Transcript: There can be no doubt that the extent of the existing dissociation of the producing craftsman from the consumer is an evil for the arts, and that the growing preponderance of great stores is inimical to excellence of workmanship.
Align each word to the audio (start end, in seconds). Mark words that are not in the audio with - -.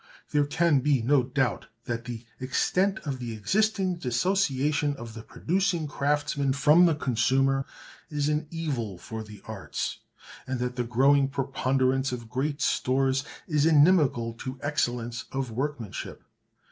There 0.31 0.47
can 0.47 0.79
be 0.79 1.03
no 1.03 1.21
doubt 1.21 1.67
that 1.85 2.05
the 2.05 2.25
extent 2.39 2.97
of 3.05 3.19
the 3.19 3.33
existing 3.33 3.97
dissociation 3.97 4.95
of 4.95 5.13
the 5.13 5.21
producing 5.21 5.85
craftsman 5.85 6.53
from 6.53 6.87
the 6.87 6.95
consumer 6.95 7.67
is 8.09 8.27
an 8.27 8.47
evil 8.49 8.97
for 8.97 9.21
the 9.23 9.43
arts, 9.45 9.99
and 10.47 10.57
that 10.57 10.75
the 10.75 10.85
growing 10.85 11.27
preponderance 11.27 12.11
of 12.11 12.31
great 12.31 12.61
stores 12.61 13.23
is 13.47 13.67
inimical 13.67 14.33
to 14.39 14.57
excellence 14.63 15.25
of 15.31 15.51
workmanship. 15.51 16.23